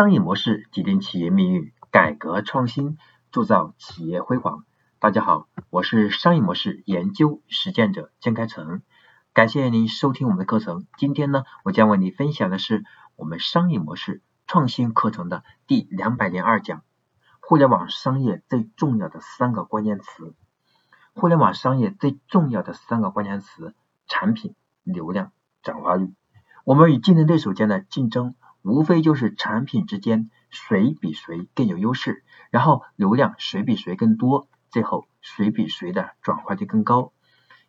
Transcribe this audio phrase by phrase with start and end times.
[0.00, 2.96] 商业模式决定企业命运，改革创新
[3.30, 4.64] 铸造企业辉煌。
[4.98, 8.80] 大家好，我是商业模式研究实践者江开成，
[9.34, 10.86] 感谢您收听我们的课程。
[10.96, 12.82] 今天呢，我将为您分享的是
[13.14, 16.82] 我们商业模式创新课程的第两百零二讲：
[17.42, 20.34] 互联网商业最重要的三个关键词。
[21.12, 23.74] 互联网商业最重要的三个关键词：
[24.06, 25.32] 产品、流量、
[25.62, 26.14] 转化率。
[26.64, 28.34] 我们与竞争对手间的竞争。
[28.62, 37.12] 无非就是产品之间谁比谁更有优势，然后流量谁比谁更多，最后谁比谁的转化率更高。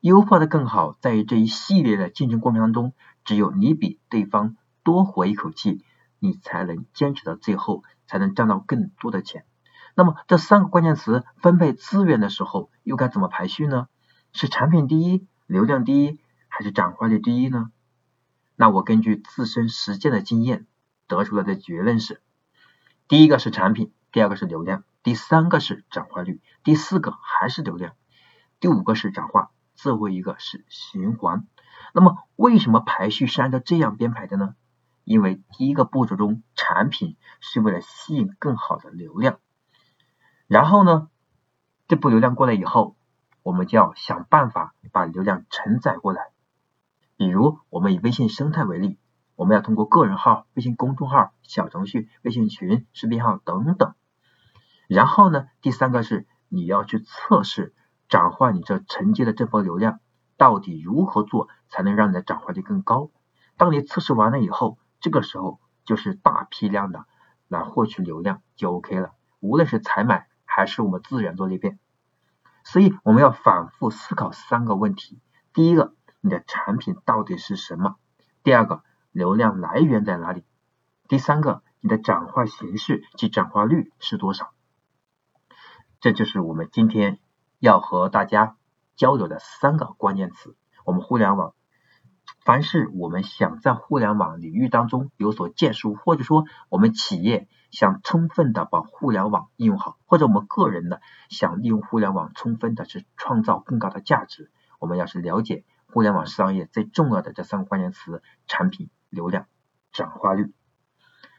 [0.00, 2.92] 优化的更好，在于这一系列的竞争过程当中，
[3.24, 5.84] 只有你比对方多活一口气，
[6.20, 9.44] 你才能坚持到最后，才能赚到更多的钱。
[9.94, 13.88] 那么这三个关键词分配资源的时候，又该怎么排序呢？
[14.32, 17.72] 是产品第一，流量第一，还是转化率第一呢？
[18.54, 20.66] 那我根据自身实践的经验。
[21.08, 22.22] 得出来的结论是：
[23.08, 27.94] 第一个是产品，第二个是流量，第三个是转化率，第四个还是流量，
[28.60, 31.46] 第五个是转化，最后一个是循环。
[31.94, 34.54] 那么为什么排序是按照这样编排的呢？
[35.04, 39.38] 因为第一个步骤中，产品是为了吸引更好的流量，
[40.46, 41.08] 然后呢，
[41.88, 42.96] 这波流量过来以后，
[43.42, 46.28] 我们就要想办法把流量承载过来。
[47.16, 48.98] 比如我们以微信生态为例。
[49.38, 53.94] 我们要通过个人号、微信公众号、小程序、微信群、视频号等等。
[54.88, 57.72] 然后呢，第三个是你要去测试
[58.08, 60.00] 转化你这承接的这波流量，
[60.36, 63.12] 到底如何做才能让你的转化率更高？
[63.56, 67.04] 当你测试完了以后，这个时候就是大批量的
[67.46, 69.12] 来获取流量就 OK 了。
[69.38, 71.78] 无论是采买还是我们自然做裂变，
[72.64, 75.20] 所以我们要反复思考三个问题：
[75.52, 77.94] 第一个，你的产品到底是什么？
[78.42, 78.82] 第二个。
[79.18, 80.44] 流量来源在哪里？
[81.08, 84.52] 第三个，你的转化形式及转化率是多少？
[85.98, 87.18] 这就是我们今天
[87.58, 88.56] 要和大家
[88.94, 90.56] 交流的三个关键词。
[90.84, 91.54] 我们互联网，
[92.44, 100.98] 凡是我们想在互联网领域当中有所建树，或者说我们企业想充分的把互联网应用好，或者我们个人呢
[101.28, 108.88] 想利用互联网充分的去创造更高的价值，我们要是了解互联网商业最重要的这三个关键词：产品。
[109.10, 109.46] 流量
[109.92, 110.52] 转化率。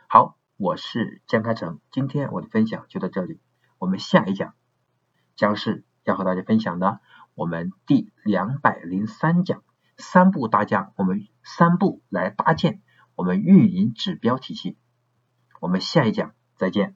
[0.07, 3.39] 好，我是江开成，今天我的分享就到这里。
[3.77, 4.53] 我们下一讲
[5.35, 6.99] 将是要和大家分享的
[7.33, 9.63] 我们第两百零三讲
[9.97, 12.81] 三步搭架，我们三步来搭建
[13.15, 14.77] 我们运营指标体系。
[15.59, 16.95] 我们下一讲再见。